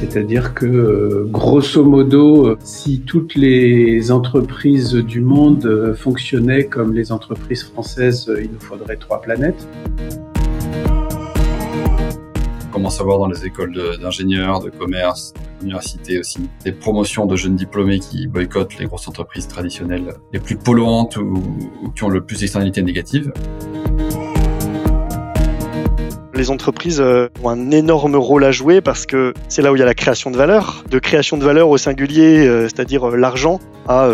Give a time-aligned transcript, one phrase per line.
[0.00, 7.12] C'est-à-dire que, euh, grosso modo, si toutes les entreprises du monde euh, fonctionnaient comme les
[7.12, 9.68] entreprises françaises, euh, il nous faudrait trois planètes.
[12.66, 17.36] On commence à voir dans les écoles d'ingénieurs, de, commerce, d'université aussi, des promotions de
[17.36, 21.42] jeunes diplômés qui boycottent les grosses entreprises traditionnelles les plus polluantes ou,
[21.82, 23.30] ou qui ont le plus d'externalités négatives?
[26.40, 29.78] Les entreprises euh, ont un énorme rôle à jouer parce que c'est là où il
[29.78, 33.16] y a la création de valeur, de création de valeur au singulier, euh, c'est-à-dire euh,
[33.16, 34.08] l'argent, à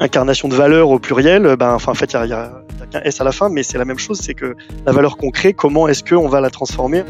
[0.00, 1.56] incarnation de valeur au pluriel.
[1.58, 3.84] Ben, enfin, en fait, il y a, qu'un S à la fin, mais c'est la
[3.84, 4.54] même chose, c'est que
[4.86, 7.02] la valeur qu'on crée, comment est-ce qu'on va la transformer?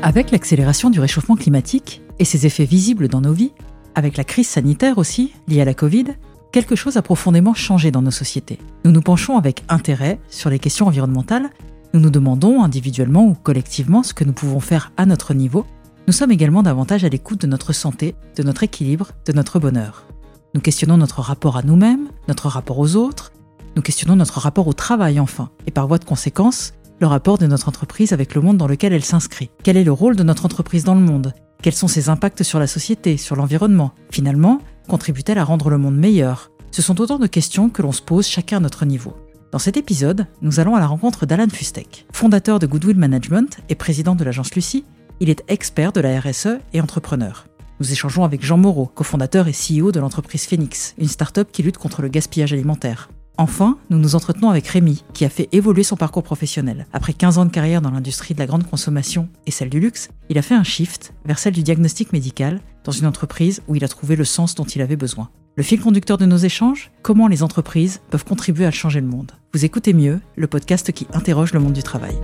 [0.00, 3.52] Avec l'accélération du réchauffement climatique et ses effets visibles dans nos vies,
[3.94, 6.06] avec la crise sanitaire aussi liée à la Covid,
[6.54, 8.60] quelque chose a profondément changé dans nos sociétés.
[8.84, 11.50] Nous nous penchons avec intérêt sur les questions environnementales,
[11.92, 15.66] nous nous demandons individuellement ou collectivement ce que nous pouvons faire à notre niveau,
[16.06, 20.06] nous sommes également davantage à l'écoute de notre santé, de notre équilibre, de notre bonheur.
[20.54, 23.32] Nous questionnons notre rapport à nous-mêmes, notre rapport aux autres,
[23.74, 27.48] nous questionnons notre rapport au travail enfin, et par voie de conséquence, le rapport de
[27.48, 29.50] notre entreprise avec le monde dans lequel elle s'inscrit.
[29.64, 31.34] Quel est le rôle de notre entreprise dans le monde?
[31.62, 33.90] Quels sont ses impacts sur la société, sur l'environnement?
[34.12, 38.02] Finalement, contribue-t-elle à rendre le monde meilleur Ce sont autant de questions que l'on se
[38.02, 39.14] pose chacun à notre niveau.
[39.52, 42.06] Dans cet épisode, nous allons à la rencontre d'Alan Fustek.
[42.12, 44.84] Fondateur de Goodwill Management et président de l'agence Lucie,
[45.20, 47.46] il est expert de la RSE et entrepreneur.
[47.80, 51.78] Nous échangeons avec Jean Moreau, cofondateur et CEO de l'entreprise Phoenix, une start-up qui lutte
[51.78, 53.10] contre le gaspillage alimentaire.
[53.36, 56.86] Enfin, nous nous entretenons avec Rémi, qui a fait évoluer son parcours professionnel.
[56.92, 60.08] Après 15 ans de carrière dans l'industrie de la grande consommation et celle du luxe,
[60.28, 63.84] il a fait un shift vers celle du diagnostic médical dans une entreprise où il
[63.84, 65.30] a trouvé le sens dont il avait besoin.
[65.56, 69.32] Le fil conducteur de nos échanges Comment les entreprises peuvent contribuer à changer le monde.
[69.52, 72.16] Vous écoutez mieux, le podcast qui interroge le monde du travail.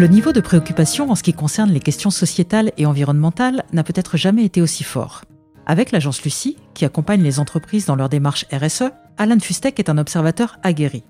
[0.00, 4.16] Le niveau de préoccupation en ce qui concerne les questions sociétales et environnementales n'a peut-être
[4.16, 5.26] jamais été aussi fort.
[5.66, 8.84] Avec l'agence Lucie, qui accompagne les entreprises dans leur démarche RSE,
[9.18, 11.04] Alan Fustek est un observateur aguerri.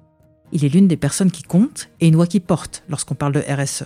[0.50, 3.45] Il est l'une des personnes qui comptent et une voix qui porte lorsqu'on parle de
[3.49, 3.84] RSE.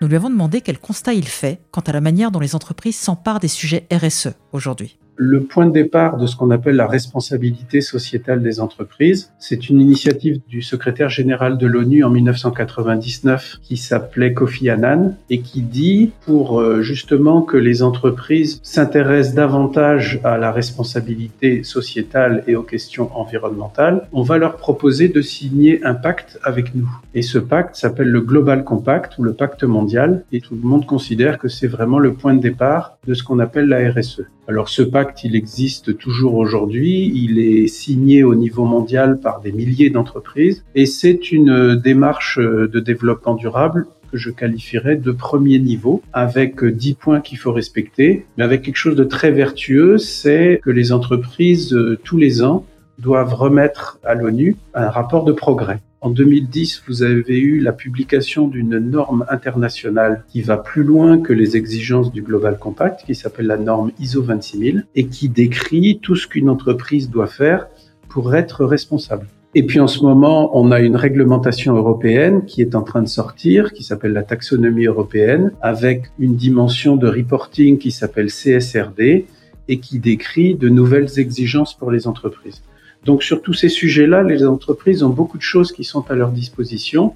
[0.00, 2.96] Nous lui avons demandé quel constat il fait quant à la manière dont les entreprises
[2.96, 4.96] s'emparent des sujets RSE aujourd'hui.
[5.18, 9.80] Le point de départ de ce qu'on appelle la responsabilité sociétale des entreprises, c'est une
[9.80, 16.12] initiative du secrétaire général de l'ONU en 1999 qui s'appelait Kofi Annan et qui dit
[16.26, 23.10] pour euh, justement que les entreprises s'intéressent davantage à la responsabilité sociétale et aux questions
[23.16, 26.90] environnementales, on va leur proposer de signer un pacte avec nous.
[27.14, 30.84] Et ce pacte s'appelle le Global Compact ou le pacte mondial et tout le monde
[30.84, 34.26] considère que c'est vraiment le point de départ de ce qu'on appelle la RSE.
[34.48, 39.50] Alors ce pacte, il existe toujours aujourd'hui, il est signé au niveau mondial par des
[39.50, 40.64] milliers d'entreprises.
[40.76, 46.94] Et c'est une démarche de développement durable que je qualifierais de premier niveau, avec dix
[46.94, 51.76] points qu'il faut respecter, mais avec quelque chose de très vertueux, c'est que les entreprises,
[52.04, 52.64] tous les ans,
[53.00, 55.80] doivent remettre à l'ONU un rapport de progrès.
[56.02, 61.32] En 2010, vous avez eu la publication d'une norme internationale qui va plus loin que
[61.32, 66.14] les exigences du Global Compact, qui s'appelle la norme ISO 26000, et qui décrit tout
[66.14, 67.66] ce qu'une entreprise doit faire
[68.10, 69.26] pour être responsable.
[69.54, 73.08] Et puis en ce moment, on a une réglementation européenne qui est en train de
[73.08, 79.24] sortir, qui s'appelle la taxonomie européenne, avec une dimension de reporting qui s'appelle CSRD
[79.68, 82.60] et qui décrit de nouvelles exigences pour les entreprises.
[83.06, 86.32] Donc sur tous ces sujets-là, les entreprises ont beaucoup de choses qui sont à leur
[86.32, 87.14] disposition.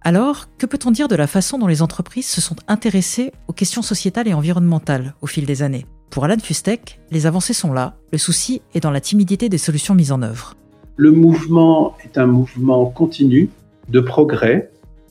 [0.00, 3.82] Alors, que peut-on dire de la façon dont les entreprises se sont intéressées aux questions
[3.82, 5.84] sociétales et environnementales au fil des années?
[6.10, 9.94] Pour Alan Fustek, les avancées sont là, le souci est dans la timidité des solutions
[9.94, 10.54] mises en œuvre.
[10.96, 13.50] Le mouvement est un mouvement continu
[13.90, 14.70] de progrès,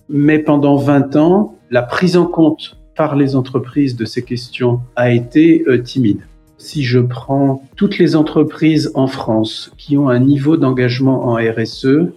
[0.10, 5.12] mais pendant 20 ans, la prise en compte par les entreprises de ces questions a
[5.12, 6.22] été euh, timide.
[6.66, 12.10] Si je prends toutes les entreprises en France qui ont un niveau d'engagement en RSE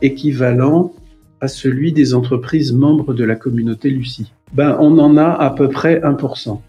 [0.00, 0.92] équivalent
[1.40, 5.68] à celui des entreprises membres de la communauté Lucie, ben on en a à peu
[5.68, 6.60] près 1%.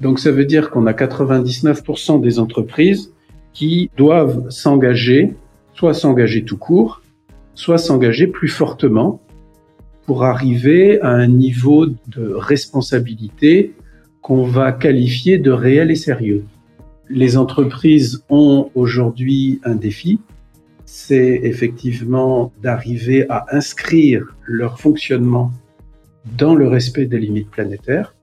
[0.00, 3.12] Donc ça veut dire qu'on a 99% des entreprises
[3.52, 5.34] qui doivent s'engager,
[5.74, 7.02] soit s'engager tout court,
[7.54, 9.20] soit s'engager plus fortement
[10.06, 13.74] pour arriver à un niveau de responsabilité
[14.22, 16.46] qu'on va qualifier de réel et sérieux
[17.12, 20.18] les entreprises ont aujourd'hui un défi,
[20.86, 25.52] c'est effectivement d'arriver à inscrire leur fonctionnement
[26.38, 28.14] dans le respect des limites planétaires,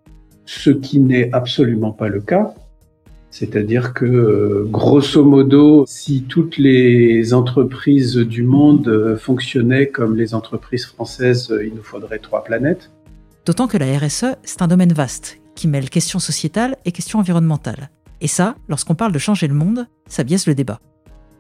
[0.46, 2.54] ce qui n'est absolument pas le cas.
[3.30, 10.34] C'est-à-dire que, euh, grosso modo, si toutes les entreprises du monde euh, fonctionnaient comme les
[10.34, 12.90] entreprises françaises, euh, il nous faudrait trois planètes.
[13.46, 17.92] D'autant que la RSE, c'est un domaine vaste, qui mêle questions sociétales et questions environnementales.
[18.22, 20.80] Et ça, lorsqu'on parle de changer le monde, ça biaise le débat.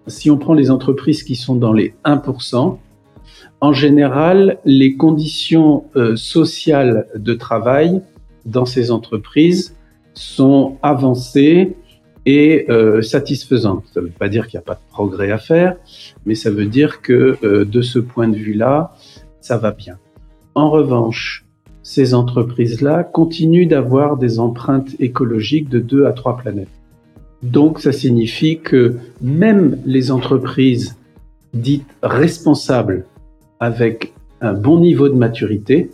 [0.08, 2.78] Si on prend les entreprises qui sont dans les 1%,
[3.62, 5.84] en général, les conditions
[6.16, 8.02] sociales de travail
[8.46, 9.76] dans ces entreprises
[10.14, 11.76] sont avancées
[12.26, 13.86] et euh, satisfaisantes.
[13.94, 15.78] Ça ne veut pas dire qu'il n'y a pas de progrès à faire,
[16.26, 18.94] mais ça veut dire que euh, de ce point de vue-là,
[19.42, 19.98] ça va bien.
[20.56, 21.46] En revanche,
[21.89, 26.69] ces entreprises-là continuent d'avoir des empreintes écologiques de 2 à 3 planètes.
[27.41, 30.97] Donc ça signifie que même les entreprises
[31.51, 33.06] dites responsables
[33.59, 35.89] avec un bon niveau de maturité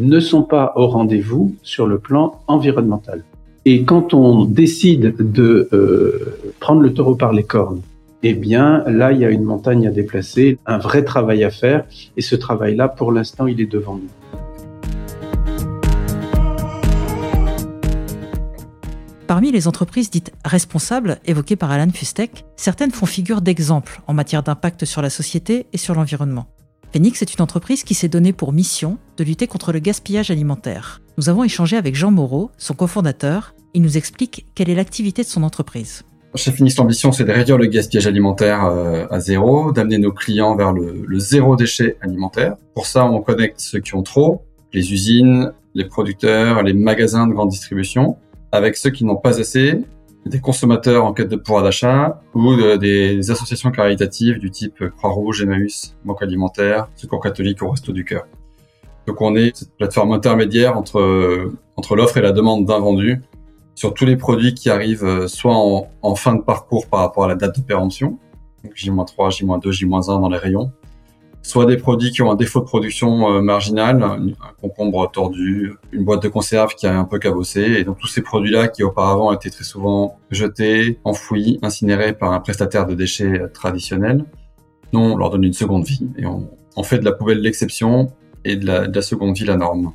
[0.00, 3.22] ne sont pas au rendez-vous sur le plan environnemental.
[3.64, 7.80] Et quand on décide de euh, prendre le taureau par les cornes,
[8.24, 11.84] eh bien là, il y a une montagne à déplacer, un vrai travail à faire,
[12.16, 14.10] et ce travail-là, pour l'instant, il est devant nous.
[19.26, 24.44] Parmi les entreprises dites responsables évoquées par Alan Fustek, certaines font figure d'exemple en matière
[24.44, 26.46] d'impact sur la société et sur l'environnement.
[26.92, 31.02] Phoenix est une entreprise qui s'est donnée pour mission de lutter contre le gaspillage alimentaire.
[31.18, 33.56] Nous avons échangé avec Jean Moreau, son cofondateur.
[33.74, 36.04] Il nous explique quelle est l'activité de son entreprise.
[36.36, 40.54] Chez Phoenix, l'ambition, c'est de réduire le gaspillage alimentaire euh, à zéro, d'amener nos clients
[40.54, 42.56] vers le, le, zéro déchet alimentaire.
[42.74, 44.42] Pour ça, on connecte ceux qui ont trop,
[44.72, 48.16] les usines, les producteurs, les magasins de grande distribution,
[48.52, 49.80] avec ceux qui n'ont pas assez
[50.24, 55.96] des consommateurs en quête de pouvoir d'achat ou des associations caritatives du type Croix-Rouge, Emmaüs,
[56.04, 58.26] Banque Alimentaire, Secours catholique ou Resto du Cœur.
[59.06, 63.22] Donc on est cette plateforme intermédiaire entre, entre l'offre et la demande d'invendus
[63.76, 67.24] sur tous les produits qui arrivent euh, soit en, en, fin de parcours par rapport
[67.24, 68.18] à la date de péremption,
[68.74, 70.72] J-3, J-2, J-1 dans les rayons,
[71.46, 74.20] soit des produits qui ont un défaut de production euh, marginal, un
[74.60, 78.20] concombre tordu, une boîte de conserve qui a un peu cabossé, et donc tous ces
[78.20, 83.46] produits-là qui auparavant étaient très souvent jetés, enfouis, incinérés par un prestataire de déchets euh,
[83.46, 84.24] traditionnel,
[84.92, 86.48] nous on leur donne une seconde vie et on,
[86.82, 88.12] fait de la poubelle l'exception
[88.44, 89.92] et de la, de la seconde vie la norme.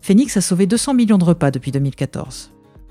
[0.00, 2.50] Phoenix a sauvé 200 millions de repas depuis 2014.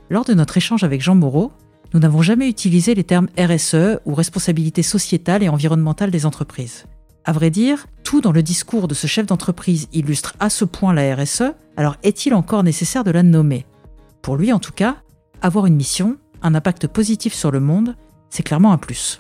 [0.10, 1.52] Lors de notre échange avec Jean Moreau,
[1.94, 6.86] nous n'avons jamais utilisé les termes RSE ou responsabilité sociétale et environnementale des entreprises.
[7.28, 10.94] À vrai dire, tout dans le discours de ce chef d'entreprise illustre à ce point
[10.94, 11.44] la RSE,
[11.76, 13.66] alors est-il encore nécessaire de la nommer?
[14.22, 14.96] Pour lui en tout cas,
[15.42, 17.98] avoir une mission, un impact positif sur le monde,
[18.30, 19.20] c'est clairement un plus.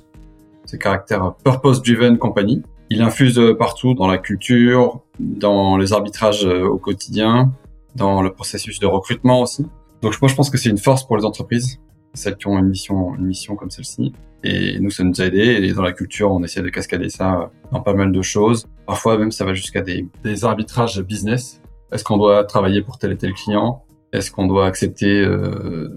[0.64, 2.64] C'est caractère purpose-driven company.
[2.90, 7.52] Il infuse partout dans la culture, dans les arbitrages au quotidien,
[7.98, 9.68] dans le processus de recrutement aussi.
[10.02, 11.82] Donc moi je pense que c'est une force pour les entreprises,
[12.18, 12.68] celles qui ont une
[13.26, 14.14] mission, comme celle-ci.
[14.44, 15.60] Et nous, ça nous a aidé.
[15.62, 18.68] Et dans la culture, on essaie de cascader ça dans pas mal de choses.
[18.86, 21.62] Parfois, même, ça va jusqu'à des, des arbitrages business.
[21.92, 23.84] Est-ce qu'on doit travailler pour tel et tel client?
[24.14, 25.90] Est-ce qu'on doit accepter euh,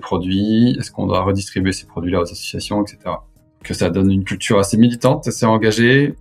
[0.00, 0.76] produits?
[0.78, 2.98] Est-ce qu'on doit redistribuer ces produits-là aux associations, etc.
[3.62, 6.14] Que ça donne une culture assez militante, assez engagée,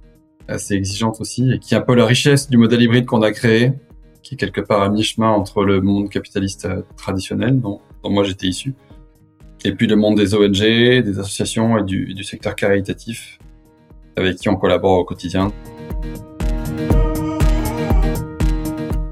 [0.47, 3.31] assez exigeante aussi, et qui est un peu la richesse du modèle hybride qu'on a
[3.31, 3.73] créé,
[4.21, 8.47] qui est quelque part à mi-chemin entre le monde capitaliste euh, traditionnel, dont moi j'étais
[8.47, 8.73] issu,
[9.63, 13.39] et puis le monde des ONG, des associations et du, secteur caritatif
[14.15, 15.51] avec qui on collabore au quotidien.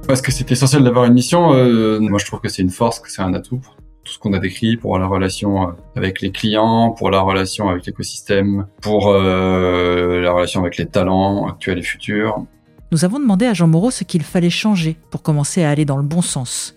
[0.08, 1.53] Parce que c'est essentiel d'avoir une mission.
[1.53, 4.20] Euh, moi, je trouve que c'est une force, que c'est un atout pour tout ce
[4.20, 8.67] qu'on a décrit, pour la relation euh, avec les clients, pour la relation avec l'écosystème,
[8.81, 12.46] pour euh, la relation avec les talents actuels et futurs.
[12.91, 15.98] Nous avons demandé à Jean Moreau ce qu'il fallait changer pour commencer à aller dans
[15.98, 16.75] le bon sens.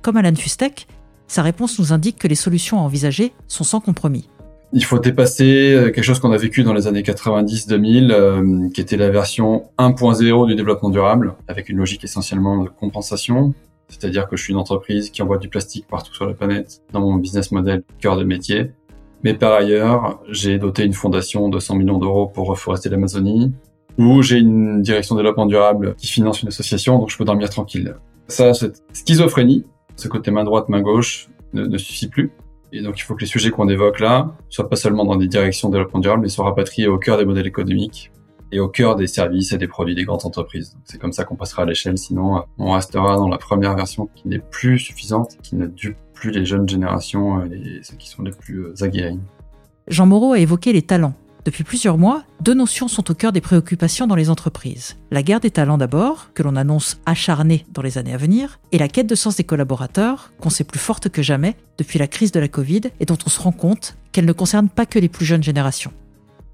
[0.00, 0.86] Comme Alan Fustek,
[1.32, 4.28] sa réponse nous indique que les solutions à envisager sont sans compromis.
[4.74, 8.80] Il faut dépasser euh, quelque chose qu'on a vécu dans les années 90-2000, euh, qui
[8.80, 13.54] était la version 1.0 du développement durable, avec une logique essentiellement de compensation.
[13.88, 17.00] C'est-à-dire que je suis une entreprise qui envoie du plastique partout sur la planète dans
[17.00, 18.70] mon business model cœur de métier.
[19.24, 23.52] Mais par ailleurs, j'ai doté une fondation de 100 millions d'euros pour reforester l'Amazonie,
[23.98, 27.48] ou j'ai une direction de développement durable qui finance une association, donc je peux dormir
[27.48, 27.94] tranquille.
[28.28, 29.64] Ça, cette schizophrénie,
[29.96, 32.30] ce côté main droite, main gauche ne, suffit plus.
[32.72, 35.28] Et donc, il faut que les sujets qu'on évoque là soient pas seulement dans des
[35.28, 38.10] directions de développement durable, mais soient rapatriés au cœur des modèles économiques
[38.50, 40.76] et au cœur des services et des produits des grandes entreprises.
[40.84, 44.28] C'est comme ça qu'on passera à l'échelle, sinon on restera dans la première version qui
[44.28, 48.30] n'est plus suffisante, qui ne dupe plus les jeunes générations et ceux qui sont les
[48.30, 49.18] plus aguerris.
[49.88, 51.14] Jean Moreau a évoqué les talents.
[51.44, 54.96] Depuis plusieurs mois, deux notions sont au cœur des préoccupations dans les entreprises.
[55.10, 58.78] La guerre des talents d'abord, que l'on annonce acharnée dans les années à venir, et
[58.78, 62.30] la quête de sens des collaborateurs, qu'on sait plus forte que jamais depuis la crise
[62.30, 65.08] de la Covid et dont on se rend compte qu'elle ne concerne pas que les
[65.08, 65.92] plus jeunes générations.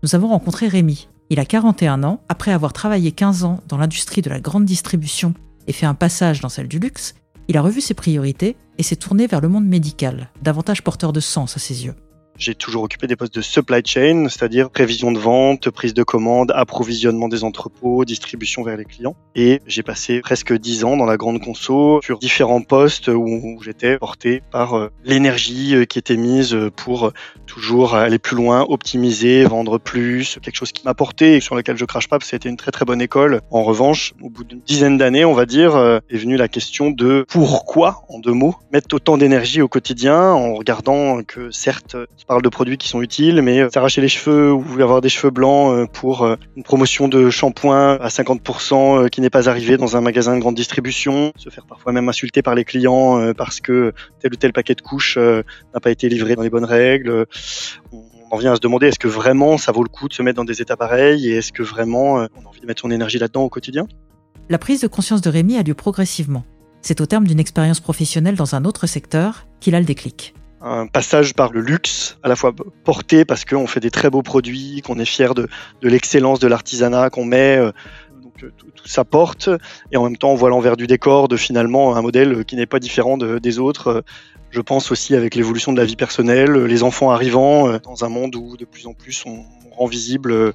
[0.02, 1.08] Nous avons rencontré Rémi.
[1.28, 5.34] Il a 41 ans, après avoir travaillé 15 ans dans l'industrie de la grande distribution
[5.66, 7.14] et fait un passage dans celle du luxe,
[7.48, 11.20] il a revu ses priorités et s'est tourné vers le monde médical, davantage porteur de
[11.20, 11.94] sens à ses yeux.
[12.38, 16.52] J'ai toujours occupé des postes de supply chain, c'est-à-dire prévision de vente, prise de commande,
[16.54, 19.16] approvisionnement des entrepôts, distribution vers les clients.
[19.34, 23.98] Et j'ai passé presque dix ans dans la grande conso sur différents postes où j'étais
[23.98, 27.12] porté par euh, l'énergie euh, qui était mise pour
[27.46, 31.76] toujours aller plus loin, optimiser, vendre plus, quelque chose qui m'a porté et sur lequel
[31.76, 33.40] je crache pas parce que c'était une très très bonne école.
[33.50, 36.90] En revanche, au bout d'une dizaine d'années, on va dire, euh, est venue la question
[36.90, 41.96] de pourquoi, en deux mots, mettre autant d'énergie au quotidien en regardant que certes,
[42.28, 45.30] parle de produits qui sont utiles, mais euh, s'arracher les cheveux ou avoir des cheveux
[45.30, 49.96] blancs euh, pour euh, une promotion de shampoing à 50% qui n'est pas arrivée dans
[49.96, 53.94] un magasin de grande distribution, se faire parfois même insulter par les clients parce que
[54.20, 57.26] tel ou tel paquet de couches n'a pas été livré dans les bonnes règles.
[57.92, 60.22] On en vient à se demander est-ce que vraiment ça vaut le coup de se
[60.22, 62.90] mettre dans des états pareils et est-ce que vraiment on a envie de mettre son
[62.90, 63.86] énergie là-dedans au quotidien?
[64.50, 66.44] La prise de conscience de Rémi a lieu progressivement.
[66.82, 70.86] C'est au terme d'une expérience professionnelle dans un autre secteur qu'il a le déclic un
[70.86, 72.52] passage par le luxe, à la fois
[72.84, 75.48] porté parce qu'on fait des très beaux produits, qu'on est fier de,
[75.82, 77.72] l'excellence de l'artisanat qu'on met, euh,
[78.22, 79.50] donc euh, tout, ça porte,
[79.92, 82.66] et en même temps on voit l'envers du décor de finalement un modèle qui n'est
[82.66, 84.04] pas différent des autres.
[84.50, 88.08] Je pense aussi avec l'évolution de la vie personnelle, les enfants arrivant euh, dans un
[88.08, 90.54] monde où de plus en plus on, rend visible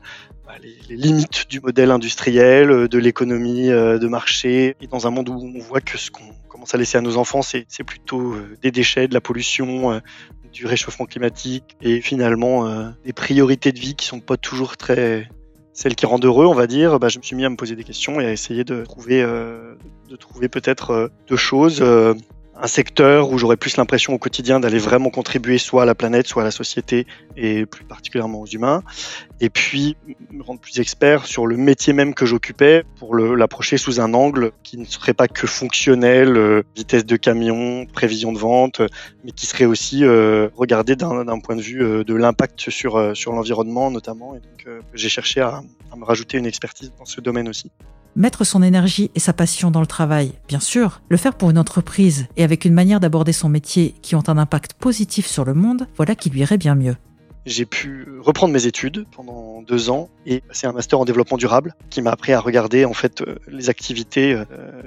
[0.62, 5.52] les, les, limites du modèle industriel, de l'économie de marché, et dans un monde où
[5.56, 8.72] on voit que ce qu'on commence à laisser à nos enfants, c'est plutôt euh, des
[8.72, 10.00] déchets, de la pollution, euh,
[10.52, 15.28] du réchauffement climatique et finalement euh, des priorités de vie qui sont pas toujours très
[15.74, 17.00] celles qui rendent heureux, on va dire.
[17.00, 19.24] Bah, je me suis mis à me poser des questions et à essayer de trouver,
[19.24, 21.84] de trouver peut-être deux choses
[22.64, 26.28] un secteur où j'aurais plus l'impression au quotidien d'aller vraiment contribuer soit à la planète,
[26.28, 27.06] soit à la société
[27.36, 28.84] et plus particulièrement aux humains.
[29.42, 29.98] Et puis
[30.32, 34.54] me rendre plus expert sur le métier même que j'occupais pour l'approcher sous un angle
[34.64, 38.82] qui ne serait pas que fonctionnel, euh, vitesse de camion, prévision de vente,
[39.26, 43.92] mais qui serait aussi euh, regardé d'un point de vue euh, de l'impact sur, l'environnement
[43.92, 44.36] notamment.
[44.36, 45.64] Et donc j'ai cherché à
[45.98, 47.72] me rajouter une expertise dans ce domaine aussi.
[48.16, 51.58] Mettre son énergie et sa passion dans le travail, bien sûr, le faire pour une
[51.58, 55.56] entreprise et avec une manière d'aborder son métier qui ont un impact positif sur le
[55.56, 56.96] monde, voilà qui lui irait bien mieux.
[57.48, 61.74] J'ai pu reprendre mes études pendant deux ans et passer un master en développement durable
[61.90, 64.46] qui m'a appris à regarder en fait euh, les activités euh,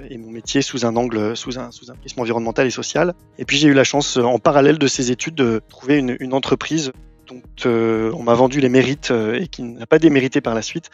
[0.09, 3.13] et mon métier sous un angle, sous un, sous un prisme environnemental et social.
[3.37, 6.33] Et puis j'ai eu la chance en parallèle de ces études de trouver une, une
[6.33, 6.93] entreprise
[7.27, 10.89] dont euh, on m'a vendu les mérites et qui n'a pas démérité par la suite,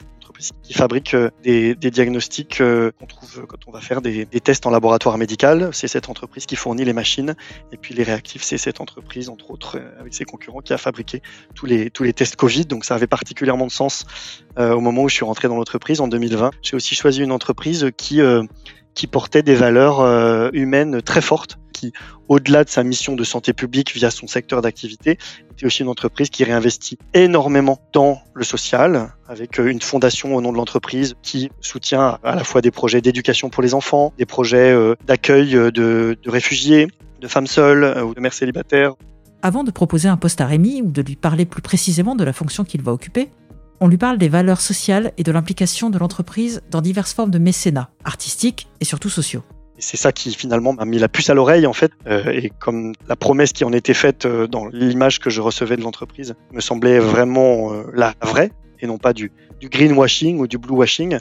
[0.64, 4.70] qui fabrique euh, des, diagnostics euh, qu'on trouve quand on va faire des, tests en
[4.70, 5.70] laboratoire médical.
[5.74, 7.36] C'est cette entreprise qui fournit les machines.
[7.72, 10.78] Et puis les réactifs, c'est cette entreprise, entre autres, euh, avec ses concurrents, qui a
[10.78, 11.22] fabriqué
[11.56, 12.66] tous les, tous les tests Covid.
[12.66, 14.06] Donc ça avait particulièrement de sens
[14.58, 16.52] au moment où je suis rentré dans l'entreprise en 2020.
[16.62, 18.22] J'ai aussi choisi une entreprise qui
[18.94, 21.58] qui portait des valeurs humaines très fortes
[22.28, 25.18] au-delà de sa mission de santé publique via son secteur d'activité,
[25.52, 30.42] était aussi une entreprise qui réinvestit énormément dans le social, avec euh, une fondation au
[30.42, 34.26] nom de l'entreprise qui soutient à la fois des projets d'éducation pour les enfants, des
[34.26, 36.88] projets euh, d'accueil euh, de, réfugiés,
[37.20, 38.94] de femmes seules ou de mères célibataires.
[39.42, 42.32] Avant de proposer un poste à Rémi ou de lui parler plus précisément de la
[42.32, 43.30] fonction qu'il va occuper,
[43.84, 47.38] on lui parle des valeurs sociales et de l'implication de l'entreprise dans diverses formes de
[47.38, 49.44] mécénat, artistiques et surtout sociaux
[49.80, 51.92] c'est ça qui finalement m'a mis la puce à l'oreille en fait.
[52.08, 55.76] Euh, et comme la promesse qui en était faite euh, dans l'image que je recevais
[55.76, 59.30] de l'entreprise me semblait vraiment euh, la vraie et non pas du,
[59.62, 61.18] greenwashing ou du bluewashing.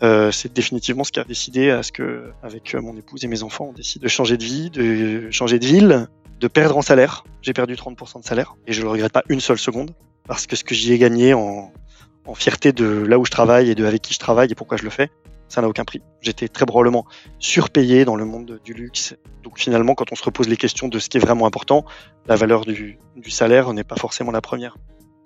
[0.00, 3.66] C'est définitivement ce qui a décidé à ce que, avec mon épouse et mes enfants,
[3.70, 6.06] on décide de changer de vie, de changer de ville,
[6.40, 7.24] de perdre en salaire.
[7.42, 9.90] J'ai perdu 30% de salaire et je le regrette pas une seule seconde
[10.26, 11.72] parce que ce que j'y ai gagné en,
[12.28, 14.76] en fierté de là où je travaille et de avec qui je travaille et pourquoi
[14.76, 15.10] je le fais,
[15.48, 16.02] ça n'a aucun prix.
[16.20, 17.06] J'étais très probablement
[17.38, 19.16] surpayé dans le monde du luxe.
[19.42, 21.86] Donc finalement, quand on se repose les questions de ce qui est vraiment important,
[22.26, 24.76] la valeur du, salaire n'est pas forcément la première.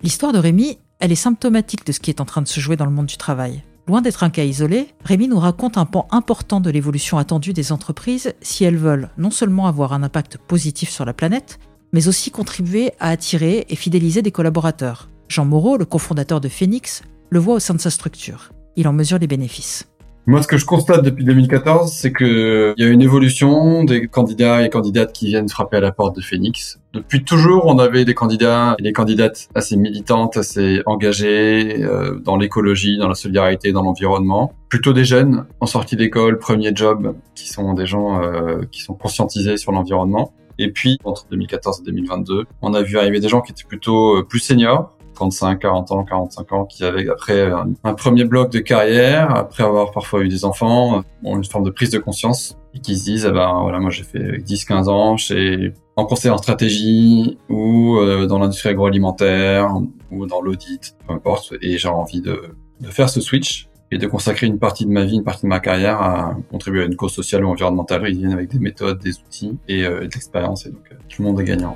[0.01, 2.77] L'histoire de Rémi, elle est symptomatique de ce qui est en train de se jouer
[2.77, 3.63] dans le monde du travail.
[3.85, 7.73] Loin d'être un cas isolé, Rémi nous raconte un pan important de l'évolution attendue des
[7.73, 11.59] entreprises si elles veulent non seulement avoir un impact positif sur la planète,
[11.91, 15.09] mais aussi contribuer à attirer et fidéliser des collaborateurs.
[15.29, 18.51] Jean Moreau, le cofondateur de Phoenix, le voit au sein de sa structure.
[18.75, 19.87] Il en mesure les bénéfices.
[20.25, 24.07] Moi, ce que je constate depuis 2014, c'est que il y a une évolution des
[24.07, 26.79] candidats et candidates qui viennent frapper à la porte de Phoenix.
[26.93, 32.37] Depuis toujours, on avait des candidats et des candidates assez militantes, assez engagées euh, dans
[32.37, 34.53] l'écologie, dans la solidarité, dans l'environnement.
[34.69, 38.93] Plutôt des jeunes en sortie d'école, premier job, qui sont des gens euh, qui sont
[38.93, 40.31] conscientisés sur l'environnement.
[40.57, 44.19] Et puis, entre 2014 et 2022, on a vu arriver des gens qui étaient plutôt
[44.19, 47.51] euh, plus seniors, 35, 40 ans, 45 ans, qui avaient après
[47.83, 51.69] un, premier bloc de carrière, après avoir parfois eu des enfants, ont une forme de
[51.69, 54.89] prise de conscience et qui se disent, eh ben voilà, moi j'ai fait 10, 15
[54.89, 59.69] ans chez en conseil en stratégie ou euh, dans l'industrie agroalimentaire
[60.11, 64.07] ou dans l'audit, peu importe, et j'ai envie de, de faire ce switch et de
[64.07, 66.95] consacrer une partie de ma vie, une partie de ma carrière à contribuer à une
[66.95, 68.03] cause sociale ou environnementale.
[68.09, 71.21] Ils viennent avec des méthodes, des outils et, euh, de l'expérience, et donc euh, tout
[71.21, 71.73] le monde est gagnant.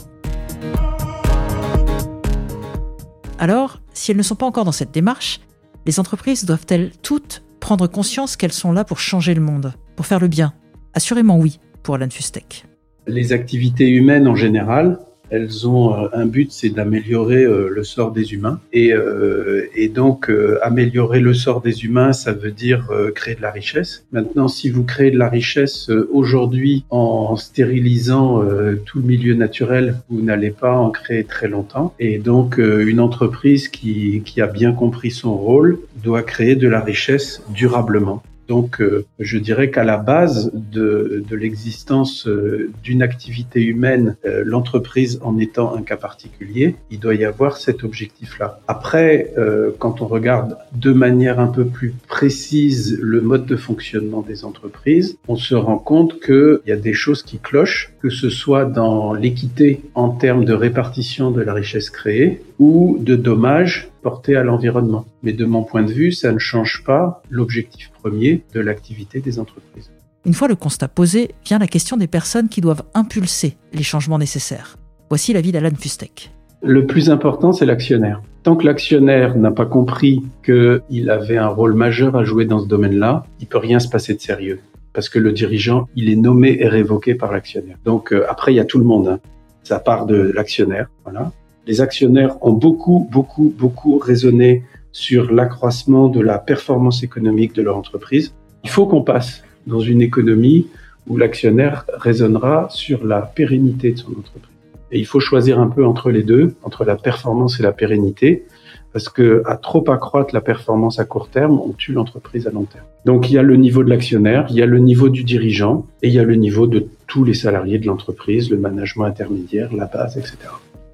[3.39, 5.41] Alors, si elles ne sont pas encore dans cette démarche,
[5.85, 10.19] les entreprises doivent-elles toutes prendre conscience qu'elles sont là pour changer le monde, pour faire
[10.19, 10.53] le bien?
[10.93, 12.65] Assurément oui, pour Alan Fustek.
[13.05, 18.11] Les activités humaines en général elles ont euh, un but, c'est d'améliorer euh, le sort
[18.11, 18.59] des humains.
[18.73, 20.31] Et, euh, et donc,
[20.61, 24.05] améliorer le sort des humains, ça veut dire créer de la richesse.
[24.11, 28.43] Maintenant, si vous créez de la richesse aujourd'hui en stérilisant
[28.85, 31.93] tout le milieu naturel, vous n'allez pas en créer très longtemps.
[31.99, 36.81] Et donc, une entreprise qui, qui a bien compris son rôle doit créer de la
[36.81, 38.23] richesse durablement.
[38.47, 44.43] Donc, euh, je dirais qu'à la base de, de l'existence euh, d'une activité humaine, euh,
[44.45, 48.59] l'entreprise en étant un cas particulier, il doit y avoir cet objectif-là.
[48.67, 49.33] Après,
[49.79, 55.17] quand on regarde de manière un peu plus précise le mode de fonctionnement des entreprises,
[55.27, 59.13] on se rend compte qu'il y a des choses qui clochent, que ce soit dans
[59.13, 63.89] l'équité en termes de répartition de la richesse créée ou de dommages
[64.35, 65.05] à l'environnement.
[65.23, 69.39] Mais de mon point de vue, ça ne change pas l'objectif premier de l'activité des
[69.39, 69.91] entreprises.
[70.25, 74.17] Une fois le constat posé, vient la question des personnes qui doivent impulser les changements
[74.17, 74.77] nécessaires.
[75.09, 76.31] Voici l'avis d'Alan Fustek.
[76.61, 78.21] Le plus important, c'est l'actionnaire.
[78.43, 82.67] Tant que l'actionnaire n'a pas compris qu'il avait un rôle majeur à jouer dans ce
[82.67, 84.59] domaine-là, il peut rien se passer de sérieux.
[84.91, 87.77] Parce que le dirigeant, il est nommé et révoqué par l'actionnaire.
[87.85, 89.07] Donc euh, après, il y a tout le monde.
[89.07, 89.19] Hein.
[89.63, 91.31] Ça part de l'actionnaire, voilà
[91.67, 97.77] les actionnaires ont beaucoup, beaucoup, beaucoup raisonné sur l'accroissement de la performance économique de leur
[97.77, 98.33] entreprise.
[98.63, 100.67] Il faut qu'on passe dans une économie
[101.07, 104.51] où l'actionnaire raisonnera sur la pérennité de son entreprise.
[104.91, 108.45] Et il faut choisir un peu entre les deux, entre la performance et la pérennité,
[108.93, 112.63] parce que à trop accroître la performance à court terme, on tue l'entreprise à long
[112.63, 112.85] terme.
[113.05, 115.85] Donc il y a le niveau de l'actionnaire, il y a le niveau du dirigeant
[116.01, 119.73] et il y a le niveau de tous les salariés de l'entreprise, le management intermédiaire,
[119.75, 120.37] la base, etc.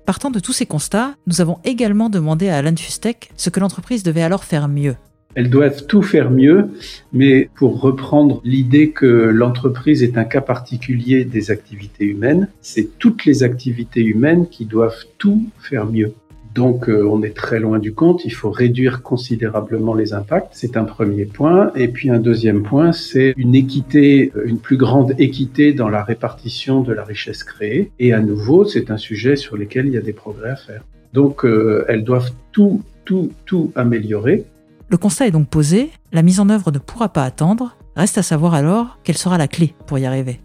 [0.05, 4.03] Partant de tous ces constats, nous avons également demandé à Alan Fustek ce que l'entreprise
[4.03, 4.95] devait alors faire mieux.
[5.35, 6.71] Elles doivent tout faire mieux,
[7.13, 13.23] mais pour reprendre l'idée que l'entreprise est un cas particulier des activités humaines, c'est toutes
[13.23, 16.13] les activités humaines qui doivent tout faire mieux.
[16.53, 20.77] Donc euh, on est très loin du compte, il faut réduire considérablement les impacts, c'est
[20.77, 21.71] un premier point.
[21.75, 26.03] Et puis un deuxième point, c'est une équité, euh, une plus grande équité dans la
[26.03, 27.91] répartition de la richesse créée.
[27.97, 30.83] Et à nouveau, c'est un sujet sur lequel il y a des progrès à faire.
[31.13, 34.45] Donc euh, elles doivent tout, tout, tout améliorer.
[34.89, 38.23] Le constat est donc posé, la mise en œuvre ne pourra pas attendre, reste à
[38.23, 40.39] savoir alors quelle sera la clé pour y arriver.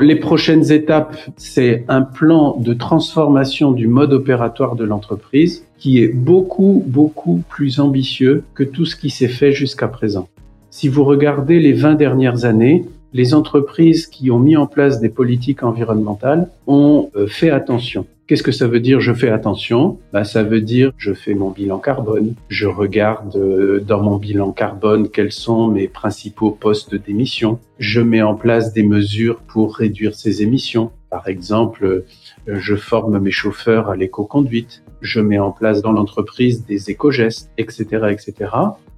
[0.00, 6.08] Les prochaines étapes, c'est un plan de transformation du mode opératoire de l'entreprise qui est
[6.08, 10.28] beaucoup, beaucoup plus ambitieux que tout ce qui s'est fait jusqu'à présent.
[10.70, 15.10] Si vous regardez les 20 dernières années, les entreprises qui ont mis en place des
[15.10, 18.06] politiques environnementales ont euh, fait attention.
[18.30, 19.98] Qu'est-ce que ça veut dire je fais attention?
[20.12, 24.52] Ben, Ça veut dire je fais mon bilan carbone, je regarde euh, dans mon bilan
[24.52, 30.14] carbone quels sont mes principaux postes d'émission, je mets en place des mesures pour réduire
[30.14, 30.92] ces émissions.
[31.10, 32.06] Par exemple, euh,
[32.46, 38.12] je forme mes chauffeurs à l'éco-conduite, je mets en place dans l'entreprise des éco-gestes, etc.,
[38.12, 38.50] etc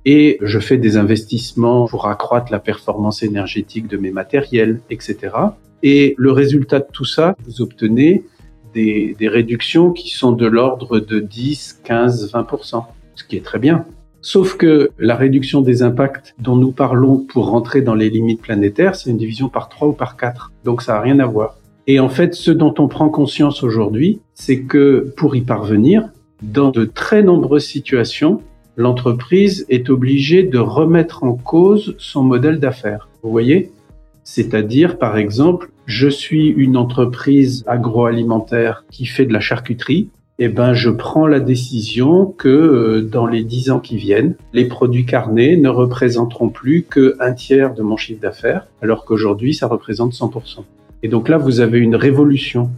[0.04, 5.30] et je fais des investissements pour accroître la performance énergétique de mes matériels, etc.
[5.84, 8.24] Et le résultat de tout ça, vous obtenez
[8.74, 13.84] des, réductions qui sont de l'ordre de 10, 15, 20%, ce qui est très bien.
[14.20, 18.94] Sauf que la réduction des impacts dont nous parlons pour rentrer dans les limites planétaires,
[18.94, 20.52] c'est une division par 3 ou par 4.
[20.64, 21.58] Donc ça n'a rien à voir.
[21.88, 26.08] Et en fait, ce dont on prend conscience aujourd'hui, c'est que pour y parvenir,
[26.42, 28.40] dans de très nombreuses situations,
[28.76, 33.08] l'entreprise est obligée de remettre en cause son modèle d'affaires.
[33.22, 33.72] Vous voyez?
[34.24, 40.10] C'est-à-dire, par exemple, je suis une entreprise agroalimentaire qui fait de la charcuterie.
[40.38, 44.64] eh ben, je prends la décision que euh, dans les dix ans qui viennent, les
[44.64, 50.12] produits carnés ne représenteront plus qu'un tiers de mon chiffre d'affaires, alors qu'aujourd'hui, ça représente
[50.12, 50.64] 100%.
[51.02, 52.70] Et donc là, vous avez une révolution.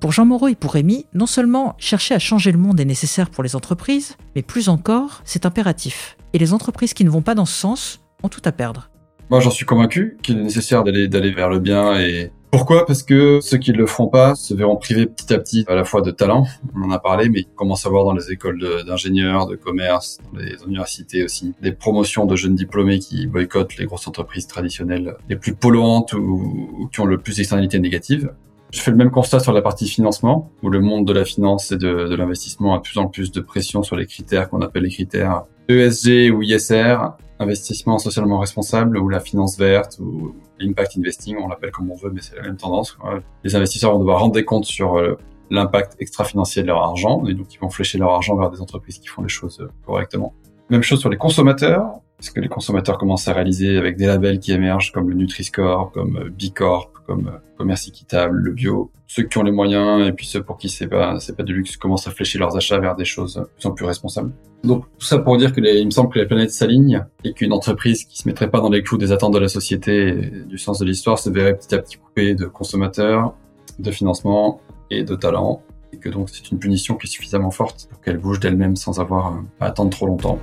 [0.00, 3.30] Pour Jean Moreau et pour Rémi, non seulement chercher à changer le monde est nécessaire
[3.30, 6.16] pour les entreprises, mais plus encore, c'est impératif.
[6.32, 8.88] Et les entreprises qui ne vont pas dans ce sens ont tout à perdre.
[9.32, 12.84] Moi, j'en suis convaincu qu'il est nécessaire d'aller vers le bien et pourquoi?
[12.84, 15.74] Parce que ceux qui ne le feront pas se verront privés petit à petit à
[15.74, 18.30] la fois de talent, on en a parlé, mais ils commencent à voir dans les
[18.30, 23.78] écoles d'ingénieurs, de, commerce, dans les universités aussi, des promotions de jeunes diplômés qui boycottent
[23.78, 28.34] les grosses entreprises traditionnelles les plus polluantes ou, qui ont le plus d'externalités négatives.
[28.70, 31.72] Je fais le même constat sur la partie financement, où le monde de la finance
[31.72, 34.60] et de, de l'investissement a de plus en plus de pression sur les critères qu'on
[34.60, 36.96] appelle les critères ESG ou ISR,
[37.42, 42.10] investissement socialement responsable ou la finance verte ou l'impact investing, on l'appelle comme on veut,
[42.10, 42.96] mais c'est la même tendance.
[43.44, 45.18] Les investisseurs vont devoir rendre des comptes sur euh,
[45.50, 48.98] l'impact extra-financier de leur argent, et donc ils vont flécher leur argent vers des entreprises
[48.98, 50.34] qui font les choses euh, correctement.
[50.70, 54.38] Même chose sur les consommateurs, parce que les consommateurs commencent à réaliser avec des labels
[54.38, 58.90] qui émergent comme le Nutri-Score, comme euh, Bicorp, comme commerce équitable, le bio.
[59.06, 61.52] Ceux qui ont les moyens et puis ceux pour qui c'est pas c'est pas du
[61.52, 64.32] luxe commencent à flécher leurs achats vers des choses qui sont plus responsables.
[64.64, 67.52] Donc tout ça pour dire que il me semble que la planète s'aligne et qu'une
[67.52, 70.58] entreprise qui se mettrait pas dans les clous des attentes de la société et du
[70.58, 73.34] sens de l'histoire se verrait petit à petit coupée de consommateurs,
[73.78, 74.60] de financement
[74.90, 75.62] et de talents
[75.92, 79.00] et que donc c'est une punition qui est suffisamment forte pour qu'elle bouge d'elle-même sans
[79.00, 80.38] avoir à attendre trop longtemps.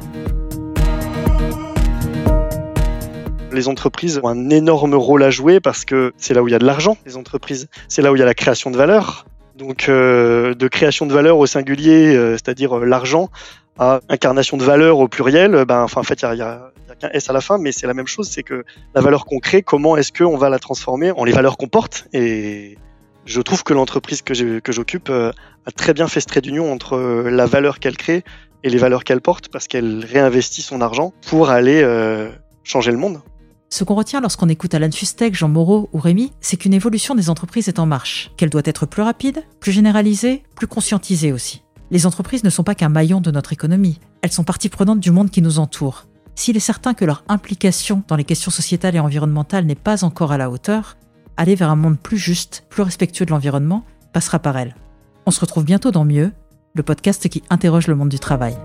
[3.51, 6.55] Les entreprises ont un énorme rôle à jouer parce que c'est là où il y
[6.55, 7.67] a de l'argent, les entreprises.
[7.87, 9.25] C'est là où il y a la création de valeur.
[9.59, 13.29] Donc, euh, de création de valeur au singulier, euh, c'est-à-dire euh, l'argent,
[13.77, 17.29] à incarnation de valeur au pluriel, ben, enfin, en fait, il y a, qu'un S
[17.29, 18.29] à la fin, mais c'est la même chose.
[18.29, 18.63] C'est que
[18.95, 22.07] la valeur qu'on crée, comment est-ce qu'on va la transformer en les valeurs qu'on porte?
[22.13, 22.77] Et
[23.25, 26.97] je trouve que l'entreprise que j'occupe a très bien fait ce trait d'union entre
[27.29, 28.23] la valeur qu'elle crée
[28.63, 31.81] et les valeurs qu'elle porte, parce qu'elle réinvestit son argent pour aller
[32.63, 33.21] changer le monde.
[33.71, 37.29] Ce qu'on retient lorsqu'on écoute Alan Fustek, Jean Moreau ou Rémi, c'est qu'une évolution des
[37.29, 41.63] entreprises est en marche, qu'elle doit être plus rapide, plus généralisée, plus conscientisée aussi.
[41.91, 45.11] Les entreprises ne sont pas qu'un maillon de notre économie, elles sont partie prenante du
[45.11, 46.07] monde qui nous entoure.
[46.33, 50.31] S'il est certain que leur implication dans les questions sociétales et environnementales n'est pas encore
[50.31, 50.97] à la hauteur,
[51.37, 54.75] aller vers un monde plus juste, plus respectueux de l'environnement, passera par elles.
[55.25, 56.31] On se retrouve bientôt dans Mieux,
[56.73, 58.55] le podcast qui interroge le monde du travail.